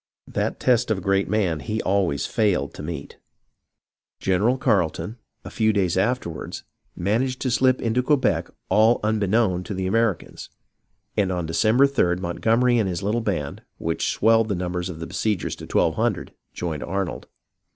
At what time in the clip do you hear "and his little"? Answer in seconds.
12.79-13.21